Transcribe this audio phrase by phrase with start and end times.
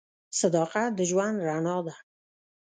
[0.39, 1.95] صداقت د ژوند رڼا ده.